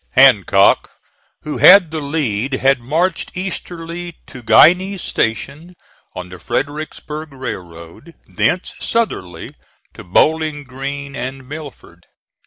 Hancock 0.13 0.89
who 1.43 1.59
had 1.59 1.91
the 1.91 1.99
lead 1.99 2.53
had 2.53 2.79
marched 2.79 3.37
easterly 3.37 4.15
to 4.25 4.41
Guiney's 4.41 5.03
Station, 5.03 5.75
on 6.15 6.29
the 6.29 6.39
Fredericksburg 6.39 7.31
Railroad, 7.31 8.15
thence 8.27 8.73
southerly 8.79 9.53
to 9.93 10.03
Bowling 10.03 10.63
Green 10.63 11.15
and 11.15 11.47
Milford. 11.47 12.07